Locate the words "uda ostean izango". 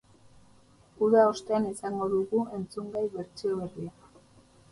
1.07-2.07